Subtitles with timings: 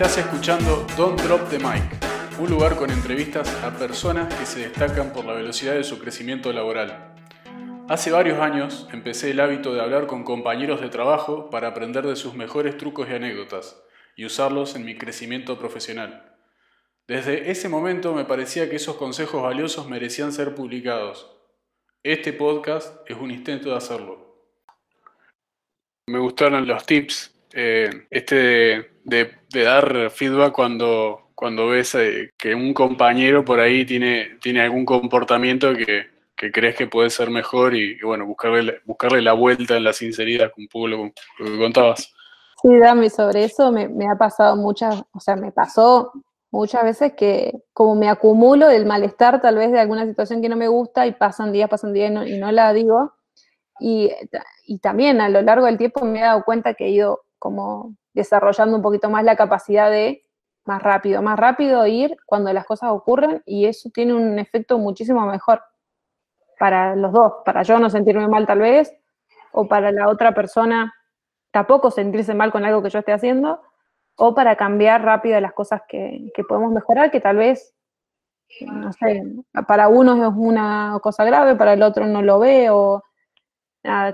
[0.00, 1.82] Estás escuchando Don't Drop the Mic,
[2.38, 6.52] un lugar con entrevistas a personas que se destacan por la velocidad de su crecimiento
[6.52, 7.16] laboral.
[7.88, 12.14] Hace varios años empecé el hábito de hablar con compañeros de trabajo para aprender de
[12.14, 13.82] sus mejores trucos y anécdotas
[14.14, 16.32] y usarlos en mi crecimiento profesional.
[17.08, 21.28] Desde ese momento me parecía que esos consejos valiosos merecían ser publicados.
[22.04, 24.46] Este podcast es un intento de hacerlo.
[26.06, 32.74] Me gustaron los tips, eh, este de, dar feedback cuando, cuando ves eh, que un
[32.74, 38.26] compañero por ahí tiene, tiene algún comportamiento que, crees que puede ser mejor y, bueno,
[38.26, 42.12] buscarle, buscarle la vuelta en la sinceridad, un poco lo, que contabas.
[42.62, 46.12] Sí, Dami, sobre eso me, me, ha pasado muchas, o sea, me pasó
[46.50, 50.56] muchas veces que como me acumulo el malestar tal vez de alguna situación que no
[50.56, 53.12] me gusta y pasan días, pasan días y no, la digo.
[53.80, 54.10] Y,
[54.66, 57.94] y, también a lo largo del tiempo me he dado cuenta que he ido como
[58.18, 60.24] desarrollando un poquito más la capacidad de
[60.64, 65.24] más rápido, más rápido ir cuando las cosas ocurren y eso tiene un efecto muchísimo
[65.24, 65.62] mejor
[66.58, 68.92] para los dos, para yo no sentirme mal tal vez,
[69.52, 70.92] o para la otra persona
[71.52, 73.62] tampoco sentirse mal con algo que yo esté haciendo,
[74.16, 77.72] o para cambiar rápido las cosas que, podemos mejorar, que tal vez,
[78.60, 79.22] no sé,
[79.68, 83.04] para uno es una cosa grave, para el otro no lo ve, o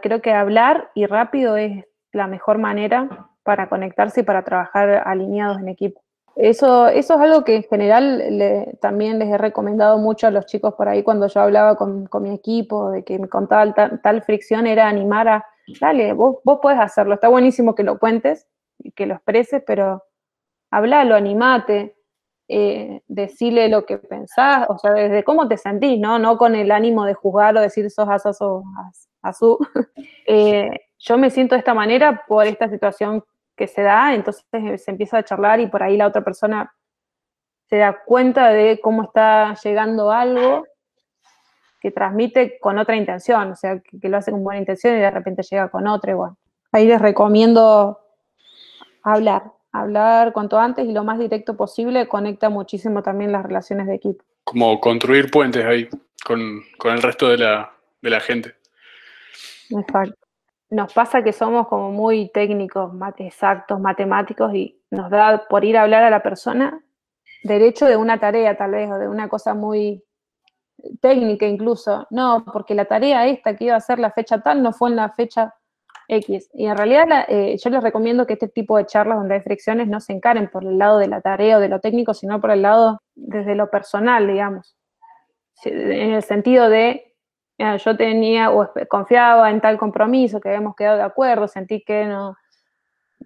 [0.02, 5.58] creo que hablar y rápido es la mejor manera para conectarse y para trabajar alineados
[5.60, 6.00] en equipo.
[6.36, 10.74] Eso, eso es algo que en general también les he recomendado mucho a los chicos
[10.74, 13.72] por ahí cuando yo hablaba con, mi equipo, de que me contaba
[14.02, 15.46] tal, fricción, era animar a,
[15.80, 18.48] dale, vos, vos podés hacerlo, está buenísimo que lo cuentes,
[18.96, 20.02] que lo expreses, pero
[20.72, 21.96] hablalo, animate,
[22.48, 26.18] eh, decirle lo que pensás, o sea, desde cómo te sentís, ¿no?
[26.18, 28.64] No con el ánimo de juzgar o decir sos asas o
[29.22, 29.58] azul.
[30.27, 30.68] eh,
[30.98, 33.24] yo me siento de esta manera por esta situación
[33.56, 34.44] que se da, entonces
[34.82, 36.74] se empieza a charlar y por ahí la otra persona
[37.68, 40.64] se da cuenta de cómo está llegando algo
[41.80, 45.10] que transmite con otra intención, o sea, que, lo hace con buena intención y de
[45.10, 46.32] repente llega con otra igual.
[46.72, 48.00] Ahí les recomiendo
[49.02, 53.96] hablar, hablar cuanto antes y lo más directo posible conecta muchísimo también las relaciones de
[53.96, 54.24] equipo.
[54.44, 55.88] Como construir puentes ahí
[56.24, 58.54] con, el resto de la, de la gente.
[59.70, 60.23] Exacto.
[60.74, 65.83] Nos pasa que somos como muy técnicos, exactos, matemáticos y nos da por ir a
[65.83, 66.83] hablar a la persona
[67.45, 70.02] derecho de una tarea tal vez o de una cosa muy
[71.01, 72.08] técnica incluso.
[72.11, 74.96] No, porque la tarea esta que iba a ser la fecha tal no fue en
[74.96, 75.55] la fecha
[76.08, 76.51] X.
[76.52, 79.86] Y en realidad eh, yo les recomiendo que este tipo de charlas donde hay fricciones
[79.86, 82.51] no se encaren por el lado de la tarea o de lo técnico, sino por
[82.51, 84.77] el lado desde lo personal, digamos.
[85.64, 87.14] En el sentido de,
[87.58, 92.36] yo tenía o confiaba en tal compromiso, que habíamos quedado de acuerdo, sentí que no,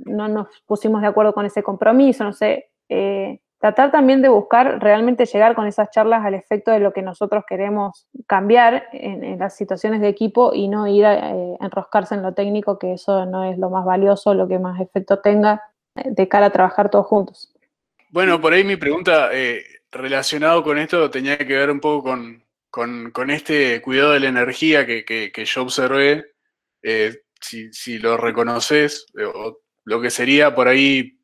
[0.05, 2.71] no nos pusimos de acuerdo con ese compromiso, no sé.
[2.89, 7.03] Eh, tratar también de buscar realmente llegar con esas charlas al efecto de lo que
[7.03, 12.23] nosotros queremos cambiar en, las situaciones de equipo y no ir a eh, enroscarse en
[12.23, 15.63] lo técnico, que eso no es lo más valioso, lo que más efecto tenga
[15.97, 17.53] eh, de cara a trabajar todos juntos.
[18.11, 22.43] Bueno, por ahí mi pregunta eh, relacionado con esto tenía que ver un poco con,
[23.31, 26.33] este cuidado de la energía que, yo observé,
[27.41, 31.19] si, si, lo reconoces, o lo que sería por ahí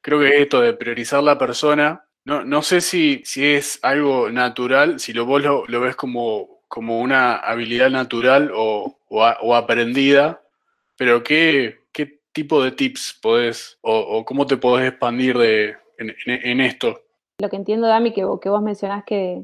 [0.00, 5.00] creo que esto de priorizar la persona, no, no sé si, si es algo natural,
[5.00, 8.96] si lo, vos lo, ves como, como una habilidad natural o,
[9.54, 10.42] aprendida,
[10.96, 17.02] pero ¿qué, ¿qué, tipo de tips podés o, cómo te podés expandir de, en, esto?
[17.40, 19.42] Lo que entiendo, Dami, que, que vos mencionás que,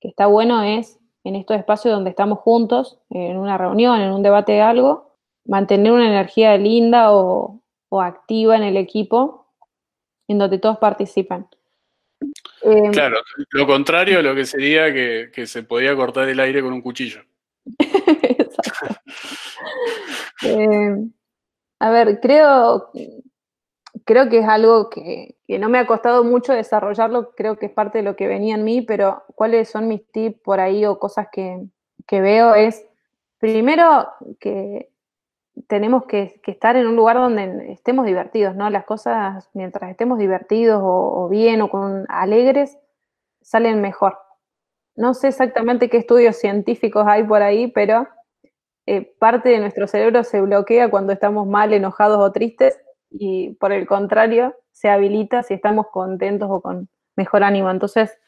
[0.00, 4.22] que está bueno es en estos espacios donde estamos juntos, en una reunión, en un
[4.22, 9.46] debate de algo, mantener una energía linda o, o activa en el equipo
[10.28, 11.48] en donde todos participan.
[12.62, 13.18] Em, claro,
[13.50, 17.22] lo contrario a lo que sería que, se podía cortar el aire con un cuchillo.
[20.40, 21.12] Em,
[21.80, 22.92] a ver, creo,
[24.08, 27.98] creo que es algo que, no me ha costado mucho desarrollarlo, creo que es parte
[27.98, 31.28] de lo que venía en mí, pero cuáles son mis tips por ahí o cosas
[31.30, 31.68] que,
[32.10, 32.86] veo es,
[33.36, 34.08] primero,
[34.40, 34.90] que
[35.66, 38.70] tenemos que, estar en un lugar donde estemos divertidos, ¿no?
[38.70, 42.78] Las cosas, mientras estemos divertidos o, bien o con alegres,
[43.42, 44.18] salen mejor.
[44.96, 48.08] No sé exactamente qué estudios científicos hay por ahí, pero
[48.86, 53.72] eh, parte de nuestro cerebro se bloquea cuando estamos mal, enojados o tristes, y por
[53.72, 57.70] el contrario, se habilita si estamos contentos o con mejor ánimo.
[57.70, 58.18] Entonces,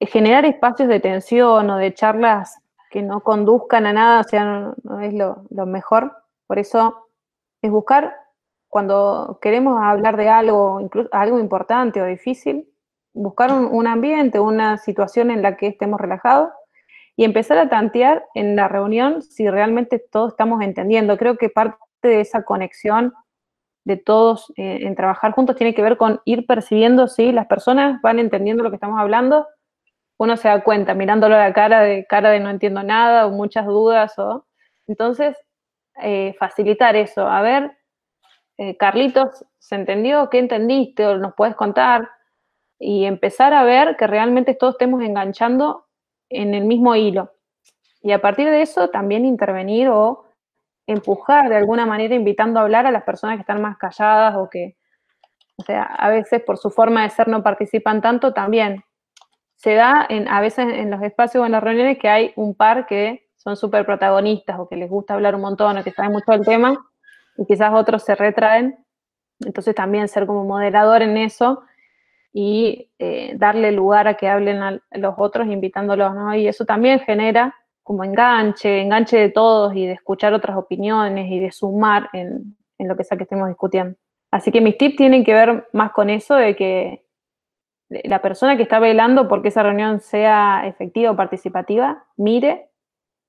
[0.00, 5.00] generar espacios de tensión o de charlas que no conduzcan a nada, o sea, no,
[5.00, 6.12] es lo, mejor,
[6.46, 7.08] por eso
[7.62, 8.14] es buscar
[8.68, 12.68] cuando queremos hablar de algo, incluso algo importante o difícil,
[13.14, 16.50] buscar un, ambiente, una situación en la que estemos relajados
[17.16, 21.18] y empezar a tantear en la reunión si realmente todos estamos entendiendo.
[21.18, 23.12] Creo que parte de esa conexión
[23.84, 28.00] de todos eh, en trabajar juntos tiene que ver con ir percibiendo si las personas
[28.02, 29.46] van entendiendo lo que estamos hablando.
[30.18, 33.30] Uno se da cuenta mirándolo a la cara de cara de no entiendo nada o
[33.30, 34.46] muchas dudas o
[34.86, 35.36] entonces
[36.00, 37.26] eh, facilitar eso.
[37.26, 37.76] A ver,
[38.58, 40.30] eh, Carlitos, ¿se entendió?
[40.30, 41.06] ¿Qué entendiste?
[41.06, 42.08] ¿O nos puedes contar?
[42.78, 45.86] Y empezar a ver que realmente todos estemos enganchando
[46.28, 47.32] en el mismo hilo.
[48.02, 50.24] Y a partir de eso también intervenir o
[50.86, 54.48] empujar de alguna manera invitando a hablar a las personas que están más calladas o
[54.50, 54.76] que,
[55.56, 58.84] o sea, a veces por su forma de ser no participan tanto también.
[59.56, 62.54] Se da en, a veces en los espacios o en las reuniones que hay un
[62.54, 66.12] par que son súper protagonistas o que les gusta hablar un montón o que saben
[66.12, 66.76] mucho del tema
[67.36, 68.84] y quizás otros se retraen.
[69.40, 71.62] Entonces también ser como moderador en eso
[72.32, 76.34] y eh, darle lugar a que hablen a los otros invitándolos, ¿no?
[76.34, 81.40] Y eso también genera como enganche, enganche de todos y de escuchar otras opiniones y
[81.40, 83.96] de sumar en, lo que sea que estemos discutiendo.
[84.30, 87.06] Así que mis tips tienen que ver más con eso de que
[87.88, 92.70] la persona que está velando porque esa reunión sea efectiva o participativa, mire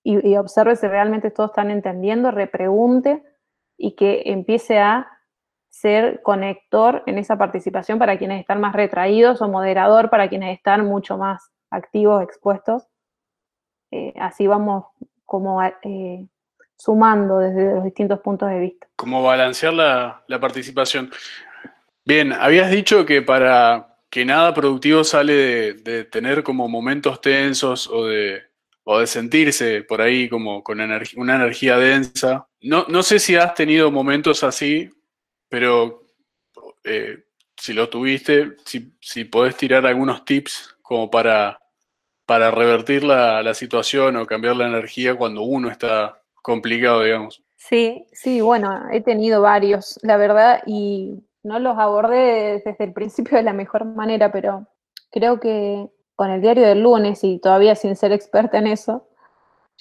[0.04, 3.24] y, y observe si realmente todos están entendiendo, repregunte
[3.78, 5.08] y que empiece a
[5.74, 10.86] ser conector en esa participación para quienes están más retraídos o moderador para quienes están
[10.86, 12.88] mucho más activos, expuestos.
[13.94, 14.86] Eh, así vamos
[15.24, 16.26] como eh,
[16.76, 18.88] sumando desde los distintos puntos de vista.
[18.96, 21.12] Como balancear la, participación.
[22.04, 28.06] Bien, habías dicho que para que nada productivo sale de tener como momentos tensos o
[28.06, 28.42] de
[28.84, 32.48] o de sentirse por ahí como con una energía densa.
[32.62, 34.90] No, no sé si has tenido momentos así,
[35.50, 36.08] pero
[36.84, 37.24] eh,
[37.56, 41.60] si lo tuviste, si, si, podés tirar algunos tips como para,
[42.26, 47.44] para revertir la, situación o cambiar la energía cuando uno está complicado, digamos.
[47.58, 53.38] Sí, sí, bueno, he tenido varios, la verdad, y no los abordé desde el principio
[53.38, 54.68] de la mejor manera, pero
[55.12, 59.08] creo que con el diario del lunes y todavía sin ser experta en eso,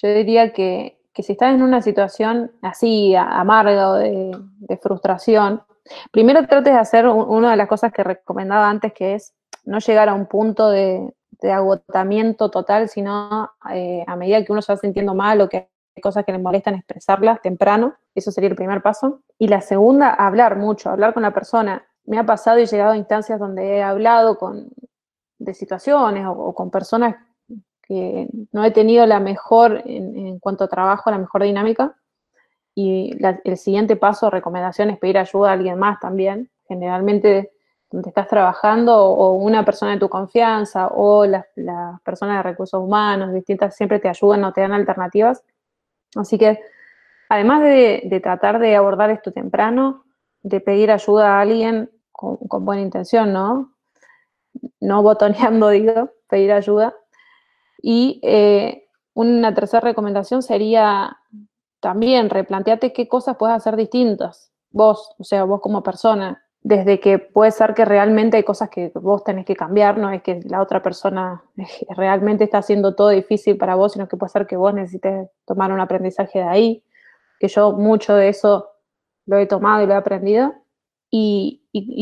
[0.01, 5.61] yo diría que, si estás en una situación así amarga o de, frustración,
[6.11, 9.33] primero trates de hacer una de las cosas que recomendaba antes, que es
[9.65, 14.73] no llegar a un punto de, agotamiento total, sino eh, a medida que uno se
[14.73, 17.95] va sintiendo mal o que hay cosas que le molestan, expresarlas temprano.
[18.15, 19.21] Eso sería el primer paso.
[19.37, 21.85] Y la segunda, hablar mucho, hablar con la persona.
[22.05, 24.69] Me ha pasado y llegado a instancias donde he hablado con,
[25.37, 27.15] de situaciones o, con personas
[27.81, 31.95] que no he tenido la mejor, en, cuanto a trabajo, la mejor dinámica.
[32.75, 36.49] Y el siguiente paso, recomendación, es pedir ayuda a alguien más también.
[36.67, 37.51] Generalmente
[37.93, 41.45] donde estás trabajando o una persona de tu confianza o las,
[42.03, 45.43] personas de recursos humanos distintas siempre te ayudan o te dan alternativas.
[46.15, 46.59] Así que
[47.29, 50.05] además de, tratar de abordar esto temprano,
[50.41, 53.75] de pedir ayuda a alguien con, buena intención, ¿no?
[54.79, 56.95] no botoneando, digo, pedir ayuda.
[57.79, 61.15] Y eh, una tercera recomendación sería
[61.79, 67.19] también replanteate qué cosas puedes hacer distintas, vos, o sea, vos como persona, desde que
[67.19, 70.61] puede ser que realmente hay cosas que vos tenés que cambiar, no es que la
[70.61, 71.43] otra persona
[71.97, 75.73] realmente está haciendo todo difícil para vos, sino que puede ser que vos necesites tomar
[75.73, 76.83] un aprendizaje de ahí,
[77.39, 78.69] que yo mucho de eso
[79.25, 80.53] lo he tomado y lo he aprendido.
[81.15, 81.59] Y,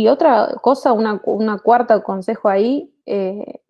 [0.07, 3.61] otra cosa, una, cuarta consejo ahí, eh,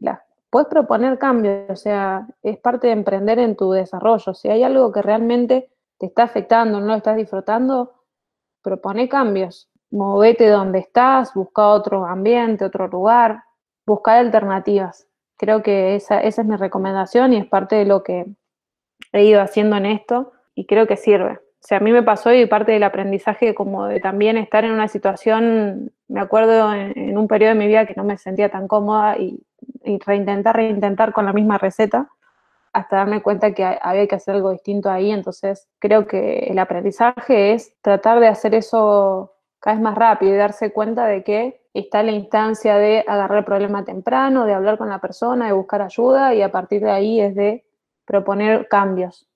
[0.52, 4.34] puedes proponer cambios, o sea, es parte de emprender en tu desarrollo.
[4.36, 7.94] Si hay algo que realmente te está afectando, no lo estás disfrutando,
[8.62, 9.71] propone cambios.
[9.92, 13.44] Movete donde estás, busca otro ambiente, otro lugar,
[13.86, 15.08] busca alternativas.
[15.38, 18.26] Creo que esa, es mi recomendación y es parte de lo que
[19.12, 21.34] he ido haciendo en esto y creo que sirve.
[21.34, 24.72] O sea, a mí me pasó y parte del aprendizaje como de también estar en
[24.72, 28.68] una situación, me acuerdo en, un periodo de mi vida que no me sentía tan
[28.68, 29.44] cómoda y,
[30.06, 32.10] reintentar, reintentar con la misma receta
[32.74, 35.12] hasta darme cuenta que había que hacer algo distinto ahí.
[35.12, 40.38] Entonces, creo que el aprendizaje es tratar de hacer eso cada vez más rápido y
[40.38, 44.90] darse cuenta de que está la instancia de agarrar el problema temprano, de hablar con
[44.90, 47.64] la persona, de buscar ayuda y a partir de ahí es de
[48.06, 49.28] proponer cambios.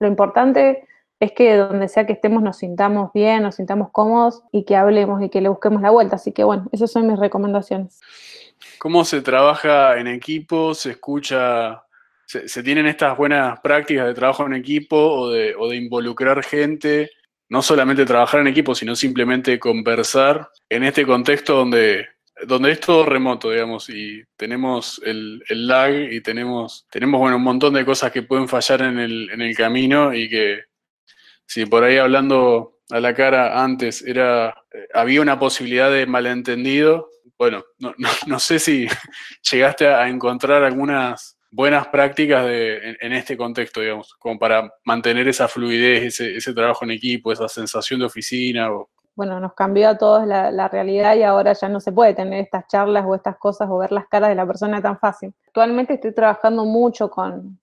[0.00, 0.88] Lo importante
[1.20, 5.22] es que donde sea que estemos nos sintamos bien, nos sintamos cómodos y que hablemos
[5.22, 6.16] y que le busquemos la vuelta.
[6.16, 8.00] Así que bueno, esas son mis recomendaciones.
[8.78, 10.74] ¿Cómo se trabaja en equipo?
[10.74, 11.84] ¿Se escucha?
[12.26, 17.10] ¿Se, tienen estas buenas prácticas de trabajo en equipo o de, involucrar gente?
[17.48, 22.06] No solamente trabajar en equipo, sino simplemente conversar en este contexto donde,
[22.46, 27.42] donde es todo remoto, digamos, y tenemos el, el lag y tenemos, tenemos bueno, un
[27.42, 30.64] montón de cosas que pueden fallar en el, en el camino y que
[31.46, 37.10] si por ahí hablando a la cara antes era, eh, había una posibilidad de malentendido,
[37.38, 37.94] bueno, no,
[38.26, 38.86] no, sé si
[39.50, 45.46] llegaste a encontrar algunas buenas prácticas de, en, este contexto, digamos, como para mantener esa
[45.46, 48.68] fluidez, ese, trabajo en equipo, esa sensación de oficina.
[49.14, 52.66] Bueno, nos cambió a todos la, realidad y ahora ya no se puede tener estas
[52.66, 55.32] charlas o estas cosas o ver las caras de la persona tan fácil.
[55.46, 57.60] Actualmente estoy trabajando mucho con,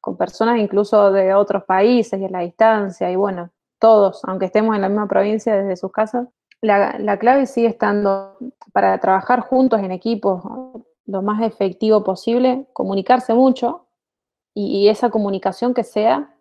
[0.00, 3.50] con personas incluso de otros países y a la distancia y bueno,
[3.80, 6.28] todos, aunque estemos en la misma provincia desde sus casas,
[6.60, 8.38] la, clave sigue estando
[8.72, 10.42] para trabajar juntos en equipos
[11.06, 13.86] lo más efectivo posible, comunicarse mucho
[14.54, 16.34] y, esa comunicación que sea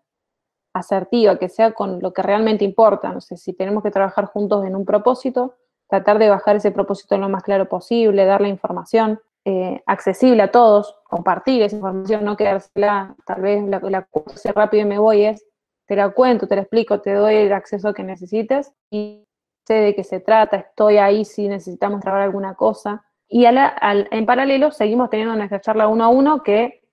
[0.73, 3.11] asertiva, que sea con lo que realmente importa.
[3.11, 5.55] No sé, si tenemos que trabajar juntos en un propósito,
[5.87, 10.51] tratar de bajar ese propósito lo más claro posible, dar la información eh, accesible a
[10.51, 14.07] todos, compartir esa información, no quedársela, tal vez la, la
[14.55, 15.45] rápido y me voy, es
[15.85, 19.25] te la cuento, te la explico, te doy el acceso que necesites y
[19.67, 23.05] sé de qué se trata, estoy ahí si necesitamos trabajar alguna cosa.
[23.35, 26.83] Y en paralelo seguimos teniendo nuestra charla uno a uno que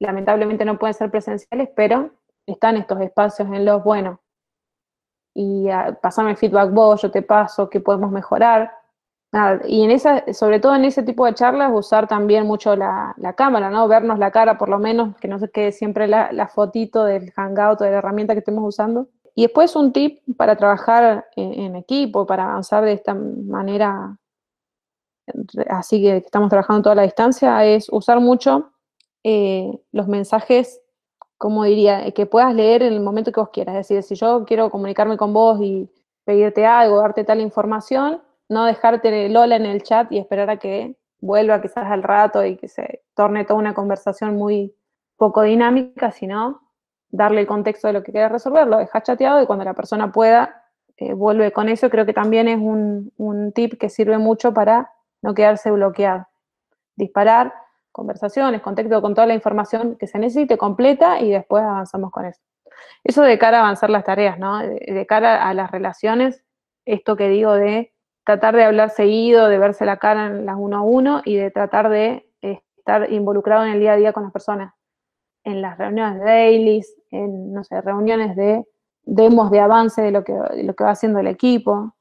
[0.00, 2.10] lamentablemente no pueden ser presenciales, pero
[2.46, 4.20] están estos espacios en los, bueno,
[5.34, 8.72] y uh, pasame el feedback vos, yo te paso, qué podemos mejorar.
[9.68, 13.70] y en esa, sobre todo en ese tipo de charlas, usar también mucho la, cámara,
[13.70, 13.86] ¿no?
[13.86, 17.30] Vernos la cara, por lo menos, que no se quede siempre la, la fotito del
[17.36, 19.06] hangout o de la herramienta que estemos usando.
[19.36, 24.18] Y después un tip para trabajar en, equipo, para avanzar de esta manera,
[25.68, 28.70] así que estamos trabajando toda la distancia, es usar mucho
[29.24, 30.80] eh, los mensajes,
[31.36, 33.76] como diría, que puedas leer en el momento que vos quieras.
[33.76, 35.90] Es decir, si yo quiero comunicarme con vos y
[36.24, 40.58] pedirte algo, darte tal información, no dejarte el hola en el chat y esperar a
[40.58, 44.74] que vuelva quizás al rato y que se torne toda una conversación muy
[45.16, 46.62] poco dinámica, sino
[47.10, 50.12] darle el contexto de lo que quieres resolver, lo dejas chateado y cuando la persona
[50.12, 50.64] pueda,
[50.96, 51.90] eh, vuelve con eso.
[51.90, 56.26] Creo que también es un, un, tip que sirve mucho para no quedarse bloqueado.
[56.96, 57.54] Disparar
[57.92, 62.40] conversaciones, contexto con toda la información que se necesite completa y después avanzamos con eso.
[63.02, 64.58] Eso de cara a avanzar las tareas, ¿no?
[64.58, 66.44] De, cara a las relaciones,
[66.84, 67.92] esto que digo de
[68.24, 71.50] tratar de hablar seguido, de verse la cara en las uno a uno y de
[71.50, 74.74] tratar de estar involucrado en el día a día con las personas
[75.44, 78.64] en las reuniones de dailies, en, no sé, reuniones de
[79.02, 81.94] demos de avance de lo que, lo que va haciendo el equipo,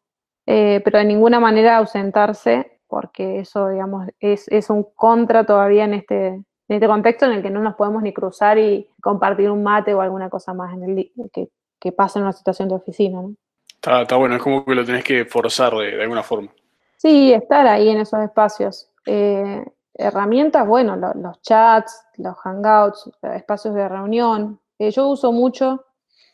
[0.45, 5.93] eh, pero de ninguna manera ausentarse, porque eso, digamos, es, es, un contra todavía en
[5.93, 9.63] este, en este contexto en el que no nos podemos ni cruzar y compartir un
[9.63, 13.21] mate o alguna cosa más en el que, que pasa en una situación de oficina.
[13.21, 13.35] ¿no?
[13.67, 16.49] Está, está, bueno, es como que lo tenés que forzar de, de alguna forma.
[16.97, 18.89] Sí, estar ahí en esos espacios.
[19.05, 19.63] Eh,
[19.93, 24.59] herramientas, bueno, los chats, los hangouts, espacios de reunión.
[24.79, 25.85] Eh, yo uso mucho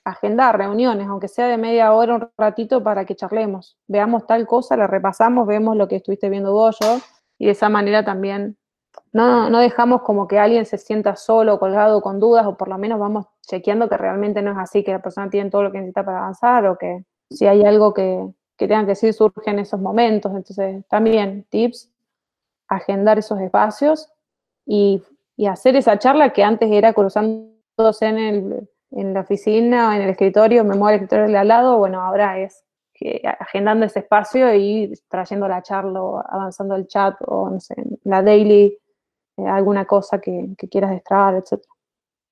[0.03, 3.77] agendar reuniones, aunque sea de media hora, un ratito para que charlemos.
[3.87, 6.97] Veamos tal cosa, la repasamos, vemos lo que estuviste viendo vos, yo,
[7.37, 8.57] y de esa manera también
[9.11, 12.77] no, no dejamos como que alguien se sienta solo, colgado, con dudas, o por lo
[12.77, 15.79] menos vamos chequeando que realmente no es así, que la persona tiene todo lo que
[15.79, 19.59] necesita para avanzar, o que si hay algo que, que tengan que decir surge en
[19.59, 20.31] esos momentos.
[20.35, 21.89] Entonces, también tips
[22.67, 24.09] agendar esos espacios
[24.65, 25.03] y,
[25.49, 30.63] hacer esa charla que antes era cruzándose en, el, en la oficina en el escritorio,
[30.63, 34.93] me muevo al escritorio de al lado, bueno, ahora es que agendando ese espacio y
[35.09, 38.77] trayendo la charla o avanzando el chat o no sé, la daily,
[39.37, 41.63] eh, alguna cosa que, quieras destrabar, etc.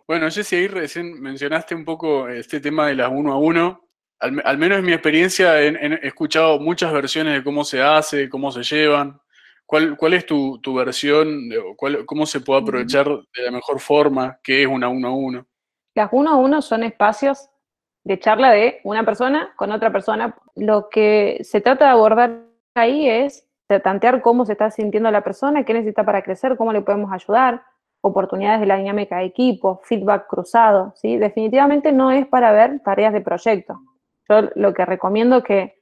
[0.08, 3.88] Bueno, Jessy, ahí recién mencionaste un poco este tema de las uno a uno.
[4.20, 8.62] Al, menos en mi experiencia he, escuchado muchas versiones de cómo se hace, cómo se
[8.62, 9.20] llevan.
[9.66, 11.50] ¿Cuál, es tu, versión?
[12.06, 14.38] ¿Cómo se puede aprovechar de la mejor forma?
[14.44, 15.48] ¿Qué es una uno a uno?
[15.96, 17.50] Las uno a uno son espacios
[18.04, 20.36] de charla de una persona con otra persona.
[20.56, 22.46] Lo que se trata de abordar
[22.76, 23.48] ahí es
[23.80, 27.64] tantear cómo se está sintiendo la persona, qué necesita para crecer, cómo le podemos ayudar,
[28.02, 31.18] oportunidades de la dinámica de equipo, feedback cruzado, ¿sí?
[31.18, 33.80] Definitivamente no es para ver tareas de proyecto.
[34.28, 35.82] Yo lo que recomiendo es que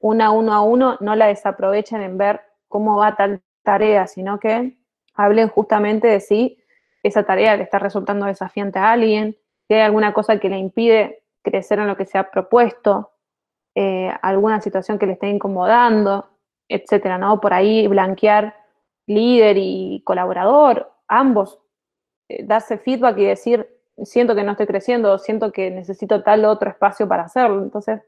[0.00, 4.76] una uno a uno no la desaprovechen en ver cómo va tal tarea, sino que
[5.14, 6.58] hablen justamente de si
[7.02, 9.36] esa tarea le está resultando desafiante a alguien,
[9.70, 13.12] si hay alguna cosa que le impide crecer en lo que se ha propuesto,
[13.76, 16.28] eh, alguna situación que le esté incomodando,
[16.68, 17.40] etcétera, ¿no?
[17.40, 18.56] Por ahí blanquear
[19.06, 21.60] líder y colaborador, ambos,
[22.28, 23.68] eh, darse feedback y decir,
[24.02, 27.62] siento que no estoy creciendo, siento que necesito tal otro espacio para hacerlo.
[27.62, 28.02] Entonces,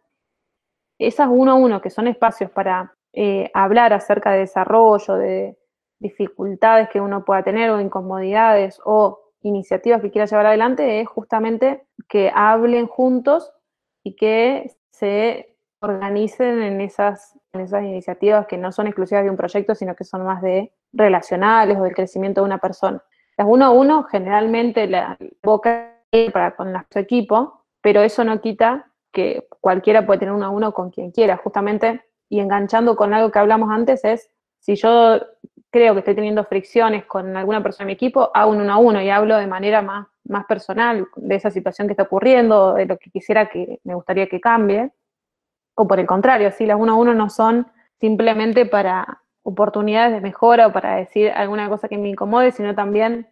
[0.99, 5.57] esas uno a uno, que son espacios para eh, hablar acerca de desarrollo, de
[6.01, 11.85] dificultades que uno pueda tener o incomodidades o iniciativas que quiera llevar adelante, es justamente
[12.09, 13.53] que hablen juntos
[14.05, 19.37] y que se organicen en esas, en esas iniciativas que no son exclusivas de un
[19.37, 23.03] proyecto, sino que son más de relacionales o del crecimiento de una persona.
[23.37, 25.93] Las uno a uno generalmente la boca
[26.33, 30.73] para con nuestro equipo, pero eso no quita que cualquiera puede tener uno a uno
[30.73, 35.21] con quien quiera, justamente, y enganchando con algo que hablamos antes es, si yo
[35.73, 38.77] creo que estoy teniendo fricciones con alguna persona de mi equipo, hago un uno a
[38.77, 42.85] uno y hablo de manera más, más personal de esa situación que está ocurriendo, de
[42.85, 44.93] lo que quisiera que me gustaría que cambie,
[45.75, 47.67] o por el contrario, si las uno a uno no son
[47.99, 53.27] simplemente para oportunidades de mejora o para decir alguna cosa que me incomode, sino también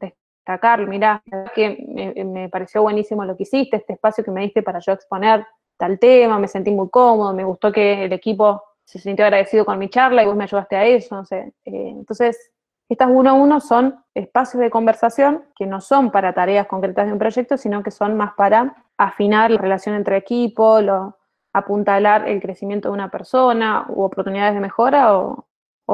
[0.00, 1.22] destacar, mira,
[1.54, 5.46] que me, pareció buenísimo lo que hiciste, este espacio que me diste para yo exponer
[5.76, 9.78] tal tema, me sentí muy cómodo, me gustó que el equipo se sintió agradecido con
[9.78, 11.52] mi charla y vos me ayudaste a eso, no sé.
[11.64, 12.52] Eh, entonces,
[12.88, 17.12] estas uno a uno son espacios de conversación que no son para tareas concretas de
[17.12, 21.16] un proyecto, sino que son más para afinar la relación entre equipo, lo,
[21.52, 25.46] apuntalar el crecimiento de una persona u oportunidades de mejora o,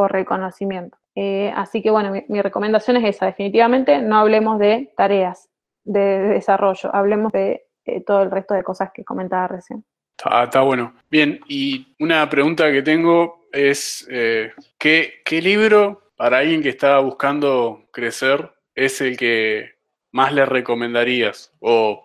[0.07, 0.97] reconocimiento.
[1.17, 5.49] Eh, así que bueno, mi, recomendación es esa, definitivamente no hablemos de tareas
[5.83, 7.67] de, desarrollo, hablemos de
[8.07, 9.85] todo el resto de cosas que comentaba recién.
[10.19, 10.95] Está, bueno.
[11.11, 17.85] Bien, y una pregunta que tengo es, eh, ¿qué, libro para alguien que está buscando
[17.93, 19.77] crecer es el que
[20.11, 21.55] más le recomendarías?
[21.61, 22.05] O,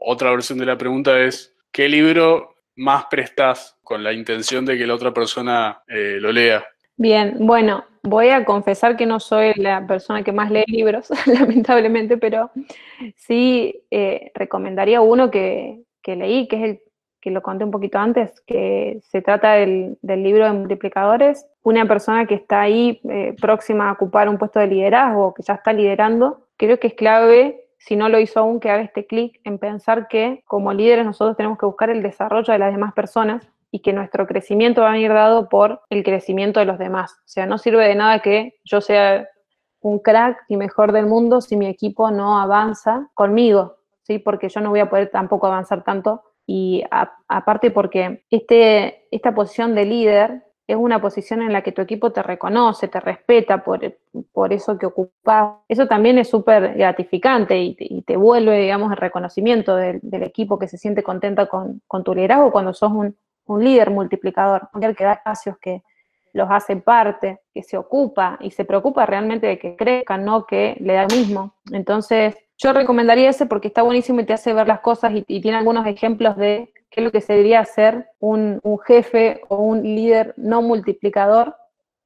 [0.00, 4.86] otra versión de la pregunta es, ¿qué libro más prestas con la intención de que
[4.86, 6.64] la otra persona eh, lo lea?
[6.96, 12.18] Bien, bueno, voy a confesar que no soy la persona que más lee libros, lamentablemente,
[12.18, 12.52] pero
[13.16, 16.80] sí eh, recomendaría uno que, que, leí, que es el
[17.20, 21.46] que lo conté un poquito antes, que se trata del, libro de multiplicadores.
[21.62, 25.54] Una persona que está ahí eh, próxima a ocupar un puesto de liderazgo, que ya
[25.54, 29.40] está liderando, creo que es clave si no lo hizo aún, que haga este clic
[29.44, 33.46] en pensar que como líderes nosotros tenemos que buscar el desarrollo de las demás personas
[33.70, 37.12] y que nuestro crecimiento va a venir dado por el crecimiento de los demás.
[37.12, 39.28] O sea, no sirve de nada que yo sea
[39.80, 44.18] un crack y mejor del mundo si mi equipo no avanza conmigo, ¿sí?
[44.18, 46.82] Porque yo no voy a poder tampoco avanzar tanto y
[47.28, 52.10] aparte porque este, esta posición de líder es una posición en la que tu equipo
[52.10, 53.80] te reconoce, te respeta por,
[54.32, 55.56] por eso que ocupas.
[55.68, 60.78] Eso también es súper gratificante y te, vuelve, digamos, el reconocimiento del, equipo que se
[60.78, 65.58] siente contenta con, tu liderazgo cuando sos un, un líder multiplicador, un que da espacios
[65.58, 65.82] que
[66.32, 70.78] los hace parte, que se ocupa y se preocupa realmente de que crezcan, no que
[70.80, 71.56] le da el mismo.
[71.72, 75.56] Entonces, yo recomendaría ese porque está buenísimo y te hace ver las cosas y, tiene
[75.56, 80.34] algunos ejemplos de qué es lo que se debería hacer un, jefe o un líder
[80.36, 81.54] no multiplicador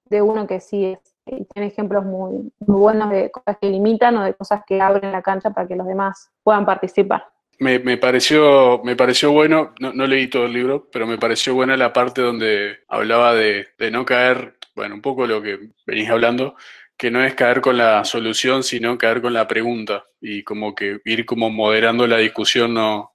[0.04, 0.98] de uno que sí es.
[1.24, 5.22] Y tiene ejemplos muy, buenos de cosas que limitan o de cosas que abren la
[5.22, 7.28] cancha para que los demás puedan participar.
[7.58, 11.92] Me, pareció, me pareció bueno, no, leí todo el libro, pero me pareció buena la
[11.92, 16.56] parte donde hablaba de, de no caer, bueno, un poco lo que venís hablando,
[17.02, 21.00] que no es caer con la solución, sino caer con la pregunta y como que
[21.04, 23.14] ir como moderando la discusión, no,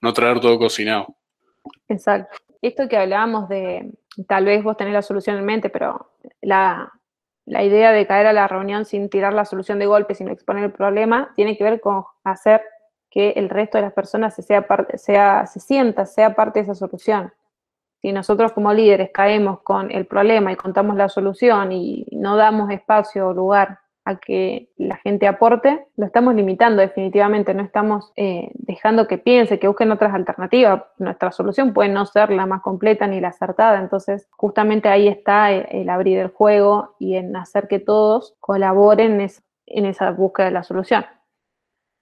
[0.00, 1.14] no traer todo cocinado.
[1.86, 2.36] Exacto.
[2.62, 3.92] Esto que hablábamos de,
[4.26, 6.92] tal vez vos tenés la solución en mente, pero la,
[7.46, 10.72] idea de caer a la reunión sin tirar la solución de golpe, sino exponer el
[10.72, 12.60] problema, tiene que ver con hacer
[13.08, 16.64] que el resto de las personas se, sea parte, sea, se sienta, sea parte de
[16.64, 17.32] esa solución.
[18.00, 22.70] Si nosotros como líderes caemos con el problema y contamos la solución y no damos
[22.70, 28.50] espacio o lugar a que la gente aporte, lo estamos limitando definitivamente, no estamos eh,
[28.54, 30.82] dejando que piense, que busquen otras alternativas.
[30.96, 35.52] Nuestra solución puede no ser la más completa ni la acertada, entonces justamente ahí está
[35.52, 39.20] el, abrir el juego y en hacer que todos colaboren
[39.66, 41.04] en, esa búsqueda de la solución.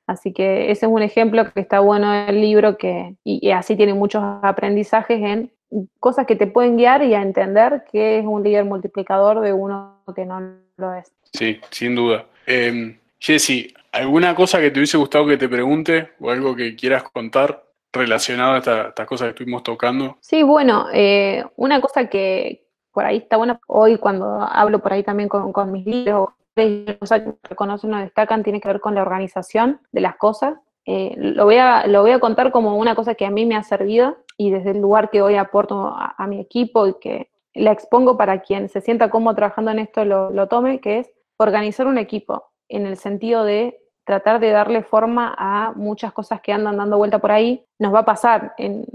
[0.06, 3.94] Así que ese es un ejemplo que está bueno del libro que, y, así tiene
[3.94, 5.52] muchos aprendizajes en
[6.00, 10.02] cosas que te pueden guiar y a entender que es un líder multiplicador de uno
[10.14, 10.40] que no
[10.76, 11.12] lo es.
[11.32, 12.26] Sí, sin duda.
[12.46, 17.02] Eh, Jessy, ¿alguna cosa que te hubiese gustado que te pregunte o algo que quieras
[17.04, 20.18] contar relacionado a estas cosas que estuvimos tocando?
[20.20, 25.02] Sí, bueno, eh, una cosa que por ahí está buena, hoy cuando hablo por ahí
[25.02, 29.80] también con, mis líderes, cosas que reconocen o destacan, tiene que ver con la organización
[29.92, 30.54] de las cosas.
[30.86, 33.56] Eh, lo, voy a, lo voy a contar como una cosa que a mí me
[33.56, 37.72] ha servido y desde el lugar que hoy aporto a, mi equipo y que la
[37.72, 41.86] expongo para quien se sienta cómodo trabajando en esto lo, lo tome, que es organizar
[41.86, 46.76] un equipo en el sentido de tratar de darle forma a muchas cosas que andan
[46.76, 47.64] dando vuelta por ahí.
[47.78, 48.86] Nos va a pasar en,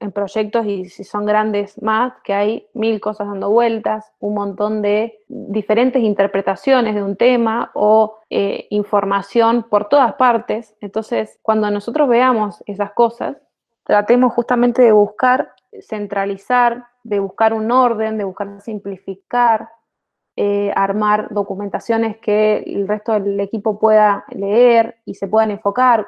[0.00, 4.82] en proyectos y si son grandes más, que hay mil cosas dando vueltas, un montón
[4.82, 10.74] de diferentes interpretaciones de un tema o eh, información por todas partes.
[10.80, 13.36] Entonces, cuando nosotros veamos esas cosas,
[13.84, 19.68] tratemos justamente de buscar centralizar, de buscar un orden, de buscar simplificar,
[20.36, 26.06] eh, armar documentaciones que el resto del equipo pueda leer y se puedan enfocar.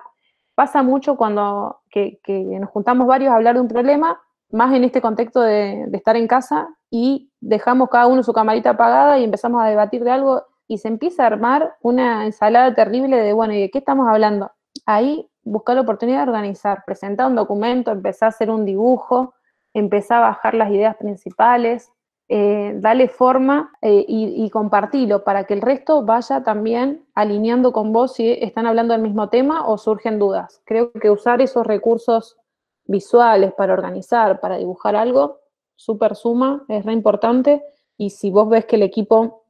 [0.54, 5.00] Pasa mucho cuando que, nos juntamos varios a hablar de un problema, más en este
[5.00, 9.66] contexto de, estar en casa y dejamos cada uno su camarita apagada y empezamos a
[9.66, 13.70] debatir de algo y se empieza a armar una ensalada terrible de, bueno, ¿y de
[13.70, 14.50] qué estamos hablando?
[14.86, 19.34] Ahí buscar la oportunidad de organizar, presentar un documento, empezar a hacer un dibujo,
[19.74, 21.91] empezar a bajar las ideas principales,
[22.34, 27.92] eh, dale forma eh, y, y, compartilo para que el resto vaya también alineando con
[27.92, 30.62] vos si están hablando del mismo tema o surgen dudas.
[30.64, 32.38] Creo que usar esos recursos
[32.86, 35.40] visuales para organizar, para dibujar algo,
[35.76, 37.62] súper suma, es re importante.
[37.98, 39.42] Y si vos ves que el equipo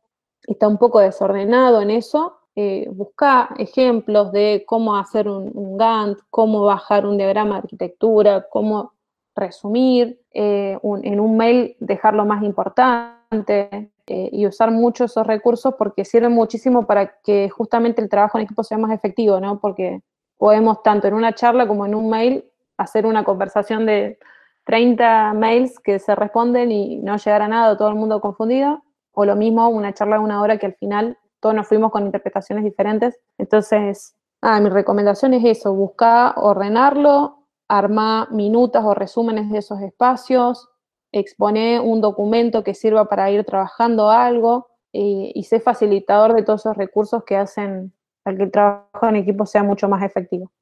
[0.42, 6.18] está un poco desordenado en eso, eh, busca ejemplos de cómo hacer un, un Gantt,
[6.30, 8.94] cómo bajar un diagrama de arquitectura, cómo
[9.36, 15.74] resumir, eh, en un mail dejar lo más importante eh, y usar mucho esos recursos
[15.78, 19.60] porque sirven muchísimo para que justamente el trabajo en equipo sea más efectivo, ¿no?
[19.60, 20.00] Porque
[20.38, 22.44] podemos tanto en una charla como en un mail
[22.76, 24.18] hacer una conversación de
[24.64, 29.24] 30 mails que se responden y no llegar a nada, todo el mundo confundido, o
[29.24, 32.64] lo mismo una charla de una hora que al final todos nos fuimos con interpretaciones
[32.64, 33.18] diferentes.
[33.38, 37.41] Entonces, ah, mi recomendación es eso, buscar ordenarlo,
[37.72, 40.68] arma minutas o resúmenes de esos espacios,
[41.10, 46.62] expone un documento que sirva para ir trabajando algo y, y sé facilitador de todos
[46.62, 47.92] esos recursos que hacen
[48.24, 50.52] a que el trabajo en equipo sea mucho más efectivo.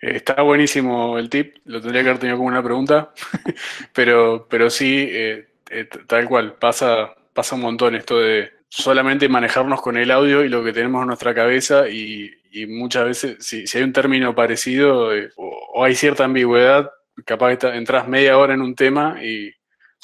[0.00, 3.12] Eh, está buenísimo el tip, lo tendría que haber tenido como una pregunta,
[3.94, 9.82] pero, pero sí, eh, eh, tal cual, pasa, pasa un montón esto de solamente manejarnos
[9.82, 13.66] con el audio y lo que tenemos en nuestra cabeza y, y muchas veces, si,
[13.66, 16.90] si, hay un término parecido eh, o, hay cierta ambigüedad,
[17.24, 19.50] capaz que entras media hora en un tema y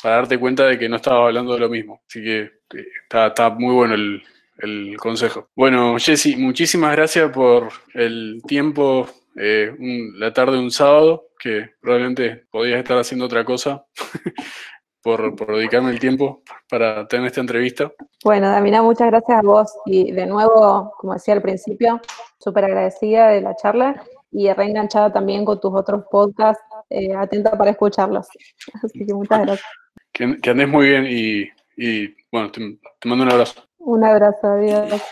[0.03, 2.03] para darte cuenta de que no estaba hablando de lo mismo.
[2.09, 4.23] Así que eh, está, está, muy bueno el,
[4.59, 5.51] el, consejo.
[5.57, 9.75] Bueno, Jesse, muchísimas gracias por el tiempo, eh,
[10.15, 13.85] la tarde de un sábado, que probablemente podías estar haciendo otra cosa.
[15.07, 17.93] Por, por, dedicarme el tiempo para tener esta entrevista.
[18.25, 22.01] Bueno, Damina, muchas gracias a vos y de nuevo, como decía al principio,
[22.41, 27.71] súper agradecida de la charla y reenganchada también con tus otros podcasts, eh, atenta para
[27.71, 28.27] escucharlos.
[28.83, 29.69] Así que muchas gracias.
[30.11, 33.63] Que, que andes muy bien y, y bueno, te, te, mando un abrazo.
[33.79, 35.03] Un abrazo, adiós.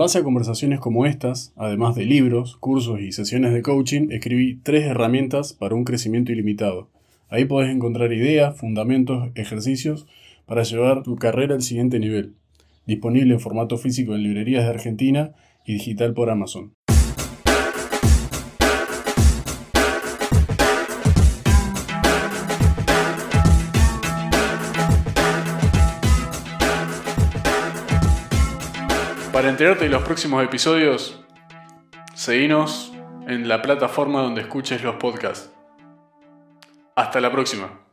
[0.00, 4.86] Base a conversaciones como estas, además de libros, cursos y sesiones de coaching, escribí tres
[4.86, 6.88] herramientas para un crecimiento ilimitado.
[7.28, 10.06] Ahí podés encontrar ideas, fundamentos, ejercicios
[10.46, 12.32] para llevar tu carrera al siguiente nivel
[12.86, 15.32] disponible en formato físico en librerías de Argentina
[15.66, 16.72] y digital por Amazon.
[29.50, 31.20] Enterarte de los próximos episodios,
[32.14, 32.92] seguinos
[33.26, 35.50] en la plataforma donde escuches los podcasts.
[36.94, 37.89] Hasta la próxima.